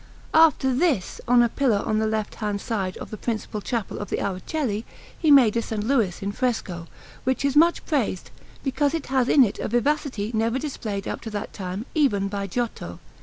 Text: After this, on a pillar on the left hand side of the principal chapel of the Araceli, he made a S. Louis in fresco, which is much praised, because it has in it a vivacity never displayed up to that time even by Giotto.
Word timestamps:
After 0.33 0.73
this, 0.73 1.21
on 1.27 1.43
a 1.43 1.47
pillar 1.49 1.83
on 1.85 1.99
the 1.99 2.07
left 2.07 2.33
hand 2.41 2.59
side 2.59 2.97
of 2.97 3.11
the 3.11 3.17
principal 3.17 3.61
chapel 3.61 3.99
of 3.99 4.09
the 4.09 4.17
Araceli, 4.17 4.83
he 5.15 5.29
made 5.29 5.55
a 5.55 5.59
S. 5.59 5.69
Louis 5.73 6.23
in 6.23 6.31
fresco, 6.31 6.87
which 7.23 7.45
is 7.45 7.55
much 7.55 7.85
praised, 7.85 8.31
because 8.63 8.95
it 8.95 9.05
has 9.13 9.29
in 9.29 9.43
it 9.43 9.59
a 9.59 9.67
vivacity 9.67 10.31
never 10.33 10.57
displayed 10.57 11.07
up 11.07 11.21
to 11.21 11.29
that 11.29 11.53
time 11.53 11.85
even 11.93 12.29
by 12.29 12.47
Giotto. 12.47 12.97